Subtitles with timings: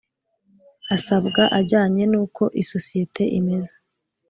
[0.95, 3.73] asabwa ajyanye n uko isosiyete imeze